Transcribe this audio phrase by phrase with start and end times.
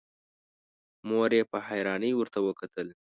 [1.07, 2.87] مور يې په حيرانی ورته وکتل.